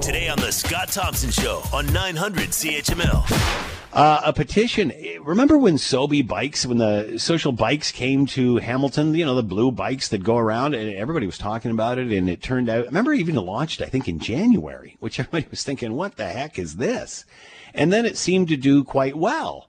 [0.00, 3.74] Today on the Scott Thompson Show on 900 CHML.
[3.92, 4.92] Uh, a petition.
[5.22, 9.70] Remember when SoBi bikes, when the social bikes came to Hamilton, you know, the blue
[9.70, 13.12] bikes that go around and everybody was talking about it and it turned out, remember
[13.12, 17.24] even launched, I think in January, which everybody was thinking, what the heck is this?
[17.72, 19.68] And then it seemed to do quite well.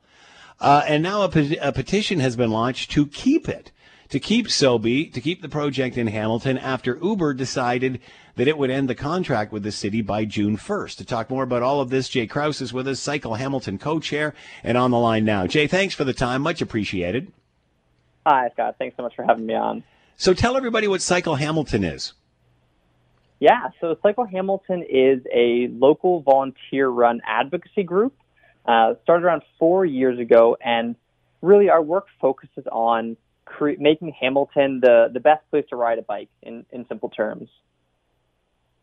[0.60, 3.72] Uh, and now a, a petition has been launched to keep it
[4.10, 8.00] to keep SoBi, to keep the project in Hamilton after Uber decided
[8.36, 10.98] that it would end the contract with the city by June 1st.
[10.98, 14.34] To talk more about all of this, Jay Kraus is with us, Cycle Hamilton co-chair,
[14.64, 15.48] and on the line now.
[15.48, 16.42] Jay, thanks for the time.
[16.42, 17.32] Much appreciated.
[18.26, 18.76] Hi, Scott.
[18.78, 19.84] Thanks so much for having me on.
[20.18, 22.14] So tell everybody what Cycle Hamilton is.
[23.40, 28.14] Yeah, so Cycle Hamilton is a local volunteer run advocacy group.
[28.65, 30.96] Uh, started around four years ago, and
[31.42, 36.02] really our work focuses on cre- making Hamilton the, the best place to ride a
[36.02, 37.50] bike in, in simple terms.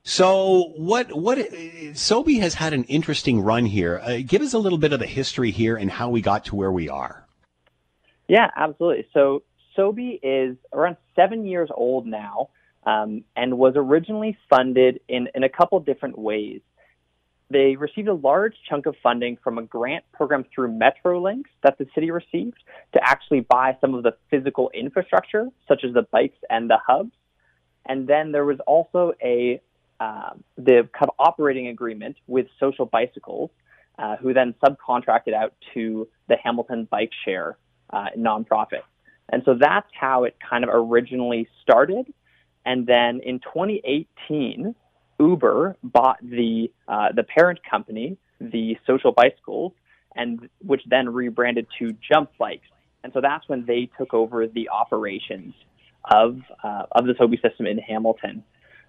[0.04, 4.00] So what what SoBi has had an interesting run here.
[4.02, 6.56] Uh, give us a little bit of the history here and how we got to
[6.56, 7.26] where we are.
[8.26, 9.06] Yeah, absolutely.
[9.12, 9.44] So
[9.76, 12.50] SoBi is around seven years old now,
[12.84, 16.62] um, and was originally funded in in a couple different ways.
[17.48, 21.86] They received a large chunk of funding from a grant program through Metrolinx that the
[21.94, 22.58] city received
[22.94, 27.12] to actually buy some of the physical infrastructure, such as the bikes and the hubs.
[27.84, 29.60] And then there was also a
[30.02, 33.50] uh, the kind of operating agreement with Social Bicycles,
[34.00, 37.56] uh, who then subcontracted out to the Hamilton Bike Share
[37.92, 38.82] uh, nonprofit.
[39.30, 42.12] And so that's how it kind of originally started.
[42.64, 44.74] And then in 2018,
[45.20, 49.72] Uber bought the uh, the parent company, the Social Bicycles,
[50.16, 52.66] and which then rebranded to Jump Bikes.
[53.04, 55.54] And so that's when they took over the operations
[56.10, 58.42] of uh, of the SoBi system in Hamilton.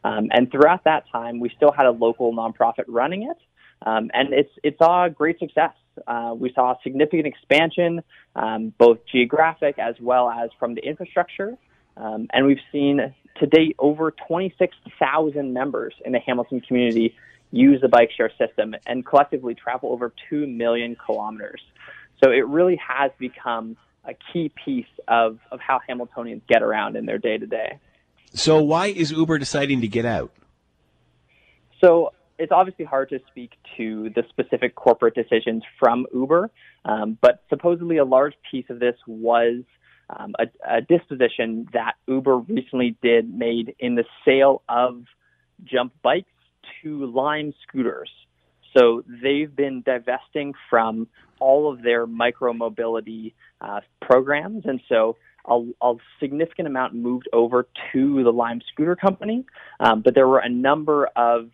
[0.03, 3.37] Um, and throughout that time, we still had a local nonprofit running it,
[3.85, 5.73] um, and it's it saw great success.
[6.07, 8.01] Uh, we saw significant expansion,
[8.35, 11.57] um, both geographic as well as from the infrastructure.
[11.95, 17.15] Um, and we've seen to date over 26,000 members in the Hamilton community
[17.51, 21.61] use the bike share system and collectively travel over 2 million kilometers.
[22.23, 27.05] So it really has become a key piece of, of how Hamiltonians get around in
[27.05, 27.79] their day to day.
[28.33, 30.31] So why is Uber deciding to get out?
[31.79, 36.49] So it's obviously hard to speak to the specific corporate decisions from Uber,
[36.85, 39.63] um, but supposedly a large piece of this was
[40.09, 45.03] um, a, a, disposition that Uber recently did made in the sale of
[45.63, 46.27] jump bikes
[46.81, 48.09] to Lime scooters.
[48.75, 51.07] So they've been divesting from
[51.39, 55.15] all of their micro mobility uh, programs, and so
[55.45, 59.45] a, a, significant amount moved over to the Lime Scooter Company.
[59.79, 61.49] Um, but there were a number of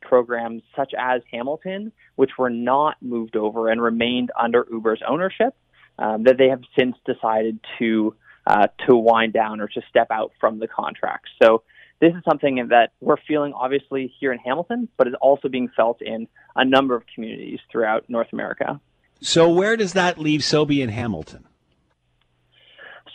[0.00, 5.54] programs, such as Hamilton, which were not moved over and remained under Uber's ownership
[5.98, 8.14] um, that they have since decided to
[8.46, 11.26] uh, to wind down or to step out from the contract.
[11.42, 11.62] So
[12.00, 16.00] this is something that we're feeling obviously here in Hamilton, but is also being felt
[16.00, 18.80] in a number of communities throughout North America.
[19.20, 21.44] So where does that leave SoBi and Hamilton?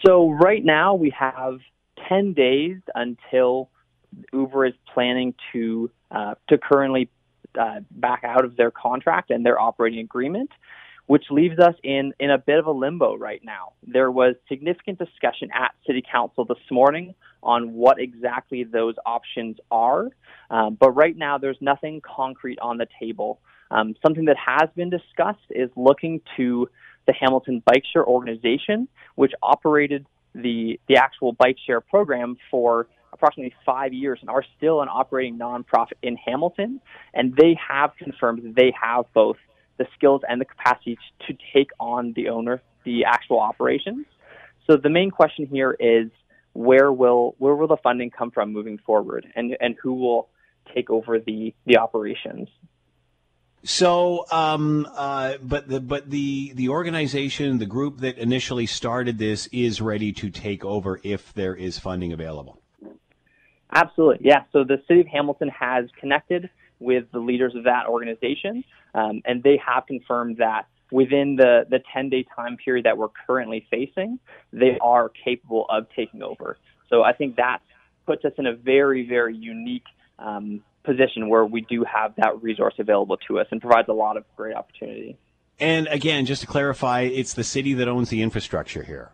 [0.06, 1.59] So right now we have
[2.09, 3.69] 10 days until
[4.31, 7.09] Uber is planning to uh, to currently
[7.59, 10.50] uh, back out of their contract and their operating agreement
[11.06, 13.74] which leaves us in, in a bit of a limbo right now.
[13.86, 20.09] There was significant discussion at City Council this morning on what exactly those options are,
[20.50, 23.42] um, but right now there's nothing concrete on the table.
[23.69, 26.69] Um, something that has been discussed is looking to
[27.06, 33.53] the Hamilton Bike Share organization, which operated the, the actual bike share program for approximately
[33.66, 36.81] five years and are still an operating nonprofit in Hamilton.
[37.13, 39.38] And they have confirmed that they have both
[39.78, 40.97] the skills and the capacity
[41.28, 44.06] to take on the owner, the actual operations.
[44.69, 46.09] So the main question here is
[46.53, 50.30] where will where will the funding come from moving forward, and and who will
[50.74, 52.48] take over the the operations?
[53.65, 59.48] So, um, uh, but the but the the organization, the group that initially started this,
[59.54, 62.60] is ready to take over if there is funding available.
[63.71, 64.44] Absolutely, yeah.
[64.51, 66.50] So the city of Hamilton has connected
[66.80, 71.80] with the leaders of that organization, um, and they have confirmed that within the, the
[71.92, 74.19] 10 day time period that we're currently facing,
[74.51, 76.57] they are capable of taking over.
[76.89, 77.60] So I think that
[78.06, 79.86] puts us in a very, very unique
[80.19, 84.18] um, position where we do have that resource available to us and provides a lot
[84.18, 85.18] of great opportunity.
[85.59, 89.12] And again, just to clarify, it's the city that owns the infrastructure here.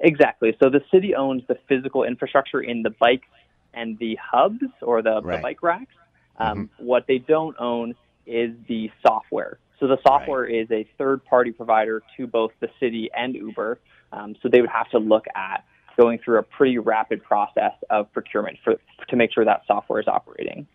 [0.00, 0.56] Exactly.
[0.62, 3.28] So the city owns the physical infrastructure in the bikes
[3.72, 5.36] and the hubs or the, right.
[5.36, 5.94] the bike racks.
[6.38, 6.86] Um, mm-hmm.
[6.86, 7.94] What they don't own
[8.26, 9.58] is the software.
[9.78, 10.54] So the software right.
[10.54, 13.78] is a third-party provider to both the city and Uber.
[14.12, 15.64] Um, so they would have to look at
[16.00, 18.76] going through a pretty rapid process of procurement for,
[19.08, 20.66] to make sure that software is operating.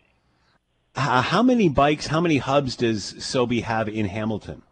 [0.94, 4.62] Uh, how many bikes, how many hubs does SoBi have in Hamilton?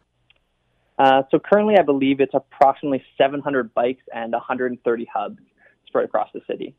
[0.96, 5.40] Uh, so currently, I believe it's approximately 700 bikes and 130 hubs
[5.88, 6.76] spread across the city.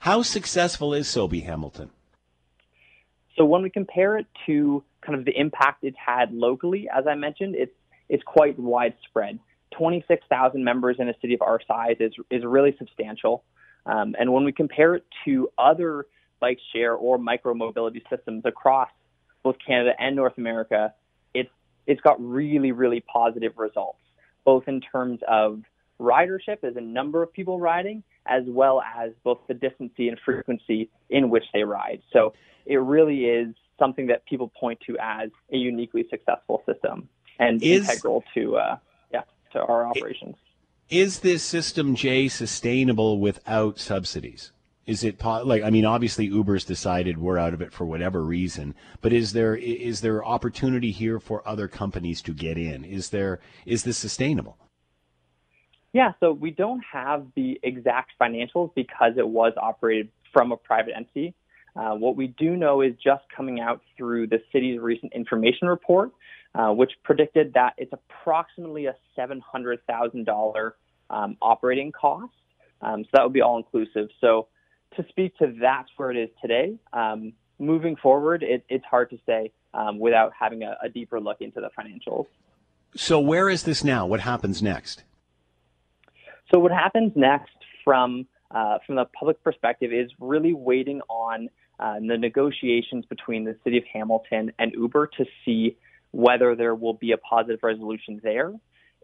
[0.00, 1.90] How successful is SoBi Hamilton?
[3.36, 7.14] So when we compare it to kind of the impact it's had locally, as I
[7.14, 7.72] mentioned, it's
[8.10, 9.38] it's quite widespread.
[9.76, 13.44] 26,000 members in a city of our size is is really substantial.
[13.86, 16.06] Um, and when we compare it to other
[16.40, 18.88] bike share or micro mobility systems across
[19.42, 20.92] both Canada and North America,
[21.34, 21.50] it's
[21.86, 23.98] it's got really really positive results,
[24.44, 25.62] both in terms of
[26.00, 30.88] ridership as a number of people riding, as well as both the distance and frequency
[31.10, 32.02] in which they ride.
[32.12, 32.32] So
[32.66, 37.08] it really is something that people point to as a uniquely successful system
[37.38, 38.76] and is, integral to uh,
[39.52, 40.36] to our operations.
[40.88, 44.52] Is this system Jay sustainable without subsidies?
[44.86, 48.74] Is it like I mean, obviously Uber's decided we're out of it for whatever reason,
[49.00, 52.84] but is there is there opportunity here for other companies to get in?
[52.84, 54.58] Is there is this sustainable?
[55.92, 60.94] Yeah, so we don't have the exact financials because it was operated from a private
[60.96, 61.34] entity.
[61.76, 66.10] Uh, what we do know is just coming out through the city's recent information report,
[66.54, 70.72] uh, which predicted that it's approximately a $700,000
[71.10, 72.32] um, operating cost.
[72.82, 74.08] Um, so that would be all inclusive.
[74.20, 74.48] So
[74.96, 79.18] to speak to that's where it is today, um, moving forward, it, it's hard to
[79.26, 82.26] say um, without having a, a deeper look into the financials.
[82.96, 84.06] So where is this now?
[84.06, 85.04] What happens next?
[86.52, 87.52] So what happens next
[87.84, 91.48] from uh, from the public perspective is really waiting on
[91.78, 95.76] uh, the negotiations between the city of Hamilton and Uber to see
[96.12, 98.52] whether there will be a positive resolution there.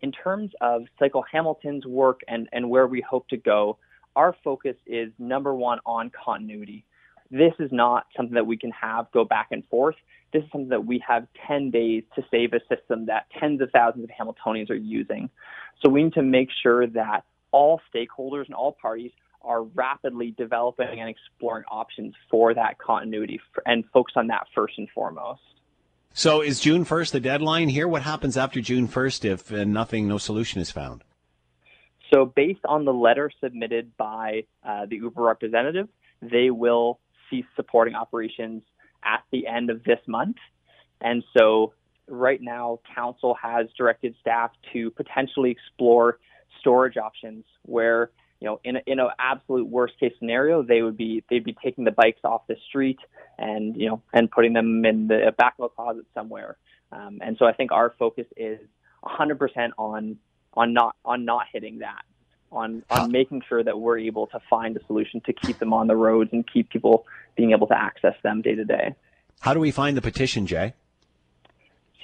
[0.02, 3.78] In terms of Cycle Hamilton's work and, and where we hope to go,
[4.14, 6.84] our focus is number one on continuity.
[7.30, 9.96] This is not something that we can have go back and forth.
[10.32, 13.70] This is something that we have 10 days to save a system that tens of
[13.70, 15.30] thousands of Hamiltonians are using.
[15.82, 19.12] So we need to make sure that all stakeholders and all parties
[19.42, 24.88] are rapidly developing and exploring options for that continuity and focus on that first and
[24.94, 25.40] foremost.
[26.18, 27.86] So is June 1st the deadline here?
[27.86, 31.04] What happens after June 1st if uh, nothing, no solution is found?
[32.10, 35.88] So based on the letter submitted by uh, the Uber representative,
[36.22, 38.62] they will cease supporting operations
[39.04, 40.36] at the end of this month.
[41.02, 41.74] And so
[42.08, 46.18] right now, council has directed staff to potentially explore
[46.60, 48.10] storage options where
[48.40, 51.56] you know, in a, in an absolute worst case scenario, they would be they'd be
[51.62, 52.98] taking the bikes off the street
[53.38, 56.56] and you know and putting them in the back of a closet somewhere.
[56.92, 58.60] Um, and so I think our focus is
[59.04, 60.18] 100% on
[60.54, 62.02] on not on not hitting that,
[62.52, 65.86] on on making sure that we're able to find a solution to keep them on
[65.86, 67.06] the roads and keep people
[67.36, 68.94] being able to access them day to day.
[69.40, 70.74] How do we find the petition, Jay?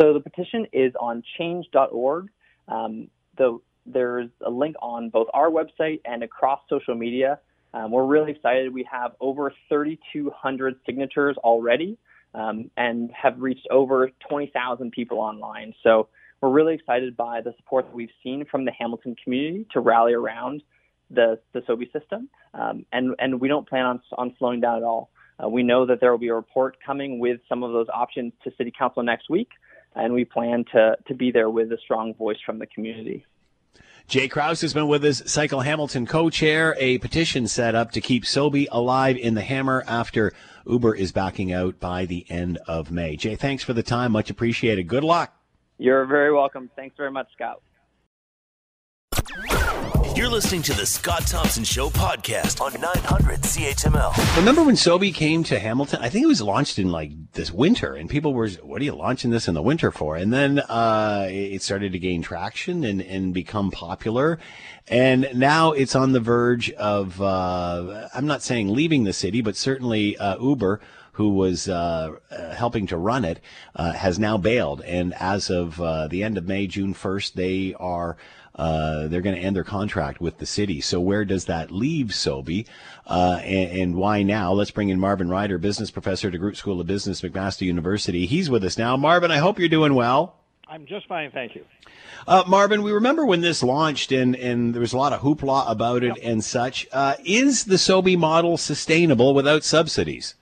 [0.00, 2.29] So the petition is on change.org.
[2.69, 7.38] Um, the there's a link on both our website and across social media.
[7.75, 8.73] Um, we're really excited.
[8.73, 11.99] We have over 3,200 signatures already
[12.34, 15.74] um, and have reached over 20,000 people online.
[15.82, 16.08] So
[16.41, 20.12] we're really excited by the support that we've seen from the Hamilton community to rally
[20.12, 20.62] around
[21.10, 22.29] the, the SoBi system.
[22.55, 25.10] Um, and, and we don't plan on, on slowing down at all.
[25.43, 28.32] Uh, we know that there will be a report coming with some of those options
[28.44, 29.48] to City Council next week,
[29.94, 33.24] and we plan to, to be there with a strong voice from the community.
[34.09, 38.25] Jay Kraus has been with us, Cycle Hamilton co-chair, a petition set up to keep
[38.25, 40.32] SoBi alive in the hammer after
[40.67, 43.17] Uber is backing out by the end of May.
[43.17, 44.13] Jay, thanks for the time.
[44.13, 44.87] Much appreciated.
[44.87, 45.35] Good luck.
[45.79, 46.71] You're very welcome.
[46.77, 47.63] Thanks very much, Scott.
[50.14, 54.36] You're listening to the Scott Thompson Show podcast on 900 CHML.
[54.36, 56.00] Remember when SoBi came to Hamilton?
[56.02, 58.94] I think it was launched in like this winter, and people were, "What are you
[58.94, 63.00] launching this in the winter for?" And then uh, it started to gain traction and
[63.00, 64.38] and become popular,
[64.86, 67.22] and now it's on the verge of.
[67.22, 70.81] Uh, I'm not saying leaving the city, but certainly uh, Uber
[71.12, 73.38] who was uh, uh, helping to run it,
[73.76, 74.81] uh, has now bailed.
[74.81, 78.16] And as of uh, the end of May, June 1st, they are
[78.55, 80.81] uh, they're going to end their contract with the city.
[80.81, 82.67] So where does that leave SoBi,
[83.06, 84.53] uh, and, and, why now?
[84.53, 88.27] Let's bring in Marvin Ryder, business professor at DeGroote School of Business, McMaster University.
[88.27, 88.97] He's with us now.
[88.97, 90.37] Marvin, I hope you're doing well.
[90.69, 91.65] I'm just fine, thank you.
[92.27, 95.71] Uh, Marvin, we remember when this launched and, and there was a lot of hoopla
[95.71, 96.19] about it yep.
[96.23, 96.87] and such.
[96.93, 100.35] Uh, is the SoBi model sustainable without subsidies?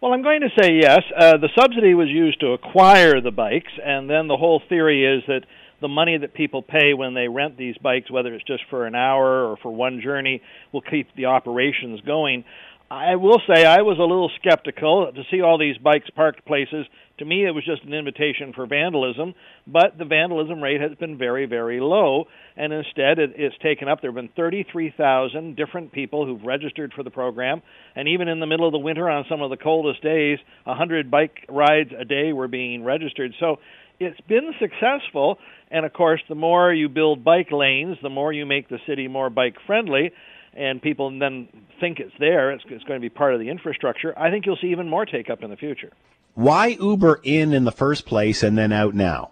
[0.00, 1.00] Well, I'm going to say yes.
[1.14, 5.22] Uh, the subsidy was used to acquire the bikes, and then the whole theory is
[5.26, 5.44] that
[5.80, 8.94] the money that people pay when they rent these bikes, whether it's just for an
[8.94, 12.44] hour or for one journey, will keep the operations going.
[12.92, 16.86] I will say I was a little skeptical to see all these bikes parked places.
[17.18, 19.34] To me, it was just an invitation for vandalism,
[19.64, 22.24] but the vandalism rate has been very, very low,
[22.56, 24.00] and instead it, it's taken up.
[24.00, 27.62] There have been 33,000 different people who've registered for the program,
[27.94, 31.12] and even in the middle of the winter on some of the coldest days, 100
[31.12, 33.34] bike rides a day were being registered.
[33.38, 33.60] So
[34.00, 35.38] it's been successful,
[35.70, 39.06] and of course, the more you build bike lanes, the more you make the city
[39.06, 40.10] more bike friendly
[40.52, 41.46] and people then
[41.78, 44.58] think it's there, it's, it's, going to be part of the infrastructure, I think you'll
[44.60, 45.92] see even more take up in the future.
[46.34, 49.30] Why Uber in in the first place and then out now?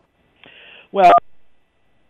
[0.93, 1.13] Well,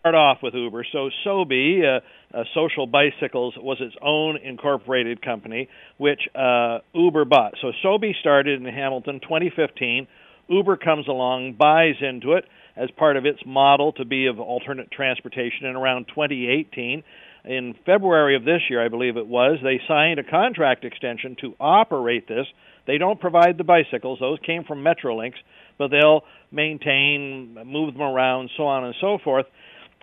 [0.01, 0.85] start off with Uber.
[0.91, 7.55] So Sobi, uh, uh, Social Bicycles, was its own incorporated company, which uh, Uber bought.
[7.61, 10.07] So Sobi started in Hamilton 2015.
[10.49, 14.91] Uber comes along, buys into it as part of its model to be of alternate
[14.91, 17.03] transportation in around 2018
[17.45, 21.55] in February of this year, I believe it was, they signed a contract extension to
[21.59, 22.45] operate this.
[22.85, 25.33] They don't provide the bicycles; those came from Metrolinx,
[25.77, 29.45] but they'll maintain, move them around, so on and so forth.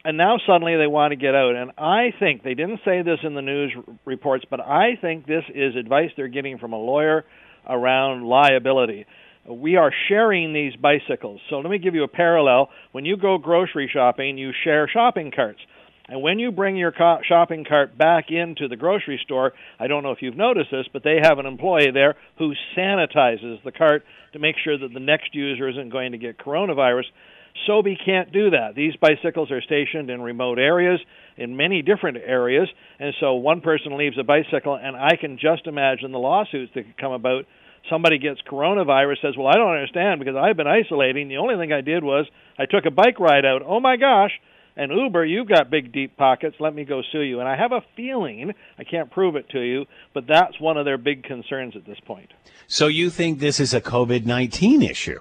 [0.05, 1.57] And now suddenly they want to get out.
[1.57, 3.73] And I think they didn't say this in the news
[4.05, 7.25] reports, but I think this is advice they're getting from a lawyer
[7.69, 9.05] around liability
[9.49, 11.41] we are sharing these bicycles.
[11.51, 12.69] So let me give you a parallel.
[12.93, 15.61] When you go grocery shopping, you share shopping carts.
[16.09, 20.05] And when you bring your co- shopping cart back into the grocery store, I don't
[20.05, 24.05] know if you've noticed this, but they have an employee there who sanitizes the cart
[24.33, 27.05] to make sure that the next user isn't going to get coronavirus.
[27.69, 28.75] Sobi can't do that.
[28.77, 31.01] These bicycles are stationed in remote areas,
[31.37, 32.69] in many different areas,
[33.01, 36.85] and so one person leaves a bicycle, and I can just imagine the lawsuits that
[36.85, 37.47] could come about.
[37.91, 41.29] Somebody gets coronavirus, says, Well, I don't understand because I've been isolating.
[41.29, 42.27] The only thing I did was
[42.59, 43.63] I took a bike ride out.
[43.65, 44.33] Oh my gosh,
[44.77, 46.57] and Uber, you've got big, deep pockets.
[46.61, 47.41] Let me go sue you.
[47.41, 50.85] And I have a feeling, I can't prove it to you, but that's one of
[50.85, 52.31] their big concerns at this point.
[52.67, 55.21] So you think this is a COVID 19 issue?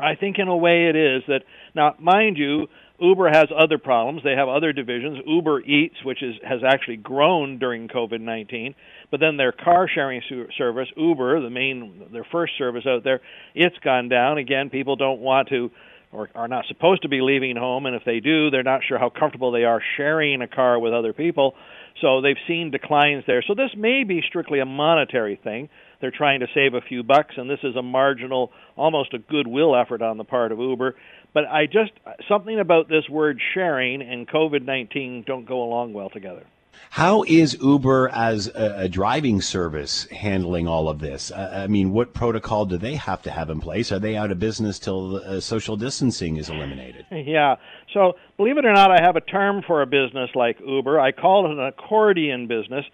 [0.00, 1.22] I think in a way it is.
[1.28, 1.42] That
[1.74, 2.68] Now, mind you,
[3.00, 4.22] Uber has other problems.
[4.24, 5.18] They have other divisions.
[5.26, 8.74] Uber Eats, which is, has actually grown during COVID 19.
[9.10, 10.20] But then their car sharing
[10.56, 13.20] service, Uber, the main, their first service out there,
[13.54, 14.38] it's gone down.
[14.38, 15.70] Again, people don't want to
[16.10, 18.98] or are not supposed to be leaving home, and if they do, they're not sure
[18.98, 21.54] how comfortable they are sharing a car with other people.
[22.00, 23.42] So they've seen declines there.
[23.46, 25.68] So this may be strictly a monetary thing.
[26.00, 29.76] They're trying to save a few bucks, and this is a marginal, almost a goodwill
[29.76, 30.94] effort on the part of Uber.
[31.38, 31.92] But I just,
[32.28, 36.42] something about this word sharing and COVID 19 don't go along well together.
[36.90, 41.30] How is Uber as a, a, driving service handling all of this?
[41.30, 43.92] I mean, what protocol do they have to have in place?
[43.92, 47.06] Are they out of business till uh, social distancing is eliminated?
[47.12, 47.54] Yeah.
[47.94, 50.98] So, believe it or not, I have a term for a business like Uber.
[50.98, 52.84] I call it an accordion business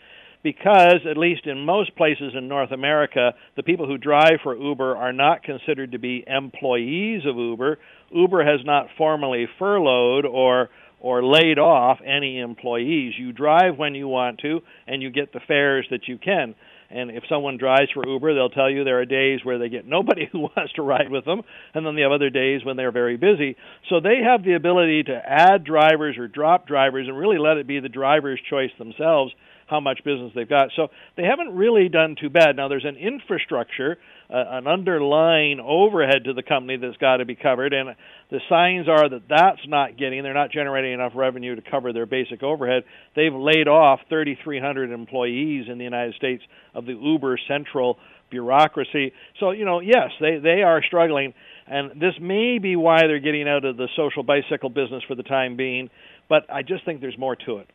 [0.45, 4.95] because, at least in most places in North America, the people who drive for Uber
[4.95, 7.79] are not considered to be employees of Uber.
[8.13, 10.69] Uber has not formally furloughed or
[11.01, 13.13] or laid off any employees.
[13.19, 16.55] You drive when you want to, and you get the fares that you can.
[16.95, 19.87] And if someone drives for Uber, they'll tell you there are days where they get
[19.87, 21.43] nobody who wants to ride with them,
[21.75, 23.57] and then they have other days when they're very busy.
[23.91, 27.67] So they have the ability to add drivers or drop drivers and really let it
[27.67, 29.33] be the driver's choice themselves
[29.67, 30.69] how much business they've got.
[30.77, 32.57] So they haven't really done too bad.
[32.57, 33.99] Now there's an infrastructure,
[34.31, 37.97] uh, an underlying overhead to the company that's got to be covered, and
[38.35, 40.25] the signs are that that's not getting.
[40.25, 42.83] They're not generating enough revenue to cover their basic overhead.
[43.15, 46.43] They've laid off 3,300 employees in the United States
[46.75, 47.97] of the Uber central
[48.31, 49.13] bureaucracy.
[49.39, 51.33] So you know, yes, they they are struggling.
[51.69, 55.23] And this may be why they're getting out of the social bicycle business for the
[55.23, 55.89] time being,
[56.29, 57.69] but I just think there's more to it.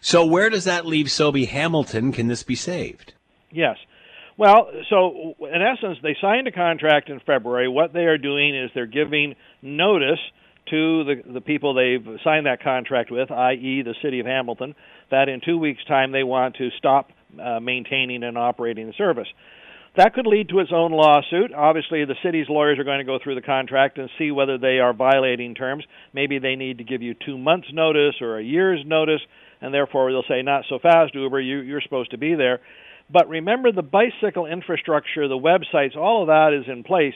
[0.00, 2.12] So where does that leave Sobi Hamilton?
[2.12, 3.12] Can this be saved?
[3.52, 3.76] Yes.
[4.38, 7.68] Well, so in essence, they signed a contract in February.
[7.68, 10.18] What they are doing is they're giving notice
[10.70, 14.74] to the the people they've signed that contract with, i.e., the city of Hamilton,
[15.10, 19.28] that in two weeks' time they want to stop uh, maintaining and operating the service.
[19.96, 21.54] That could lead to its own lawsuit.
[21.54, 24.78] Obviously, the city's lawyers are going to go through the contract and see whether they
[24.78, 25.84] are violating terms.
[26.12, 29.22] Maybe they need to give you two months' notice or a year's notice
[29.60, 32.60] and therefore they'll say, not so fast, Uber, you, you're supposed to be there.
[33.10, 37.14] But remember, the bicycle infrastructure, the websites, all of that is in place.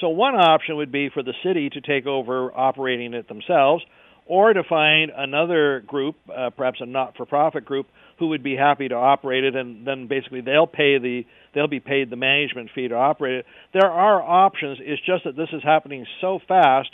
[0.00, 3.84] So one option would be for the city to take over operating it themselves,
[4.24, 8.94] or to find another group, uh, perhaps a not-for-profit group, who would be happy to
[8.94, 12.94] operate it, and then basically they'll pay the they'll be paid the management fee to
[12.94, 13.46] operate it.
[13.74, 14.78] There are options.
[14.80, 16.90] It's just that this is happening so fast.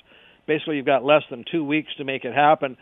[0.46, 2.78] Basically, you've got less than two weeks to make it happen.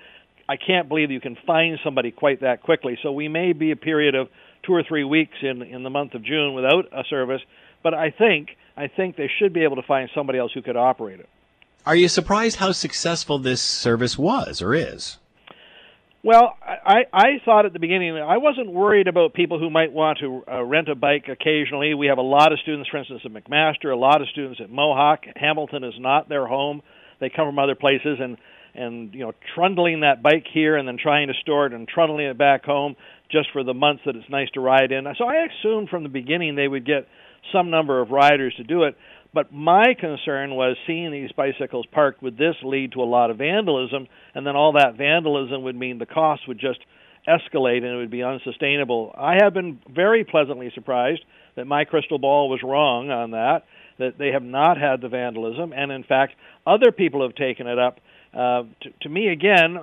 [0.49, 2.97] I can't believe you can find somebody quite that quickly.
[3.03, 4.29] So we may be a period of
[4.67, 7.41] two or three weeks in in the month of June without a service,
[7.83, 10.77] but I think I think they should be able to find somebody else who could
[10.77, 11.29] operate it.
[11.87, 15.19] Are you surprised how successful this service was or is?
[16.25, 20.19] Well, I, I thought at the beginning I wasn't worried about people who might want
[20.19, 21.95] to uh, rent a bike occasionally.
[21.95, 24.69] We have a lot of students, for instance, at McMaster, a lot of students at
[24.69, 25.21] Mohawk.
[25.37, 26.83] Hamilton is not their home;
[27.21, 28.37] they come from other places, and
[28.75, 32.27] and you know trundling that bike here and then trying to store it and trundling
[32.27, 32.97] it back home
[33.31, 35.07] just for the months that it's nice to ride in.
[35.19, 37.09] So I assumed from the beginning they would get
[37.53, 38.97] some number of riders to do it.
[39.35, 43.39] But my concern was seeing these bicycles parked would this lead to a lot of
[43.39, 46.81] vandalism, and then all that vandalism would mean the cost would just
[47.29, 49.15] escalate and it would be unsustainable.
[49.17, 51.23] I have been very pleasantly surprised
[51.57, 53.65] that my crystal ball was wrong on that,
[53.99, 56.35] that they have not had the vandalism, and in fact,
[56.67, 57.99] other people have taken it up.
[58.37, 59.79] Uh, to, to me, again,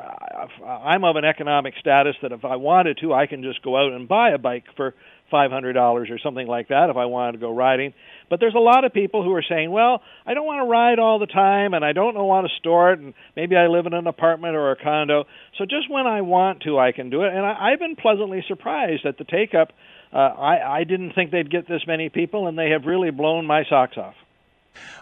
[0.64, 3.94] I'm of an economic status that if I wanted to, I can just go out
[3.94, 4.94] and buy a bike for
[5.32, 7.96] $500 or something like that if I wanted to go riding.
[8.30, 11.00] But there's a lot of people who are saying, well, I don't want to ride
[11.00, 13.94] all the time and I don't want to store it and maybe I live in
[13.94, 15.26] an apartment or a condo.
[15.58, 17.34] So just when I want to, I can do it.
[17.34, 19.70] And I, I've been pleasantly surprised at the take up.
[20.14, 23.48] Uh, I, I didn't think they'd get this many people and they have really blown
[23.48, 24.14] my socks off.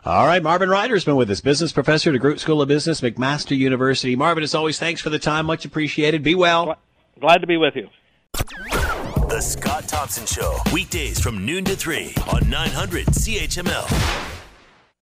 [0.05, 3.57] All right, Marvin Ryder's been with us, business professor at DeGroote School of Business, McMaster
[3.57, 4.15] University.
[4.15, 5.45] Marvin, as always, thanks for the time.
[5.45, 6.23] Much appreciated.
[6.23, 6.77] Be well.
[7.19, 7.89] Glad to be with you.
[8.33, 14.30] The Scott Thompson Show, weekdays from noon to 3 on 900 CHML.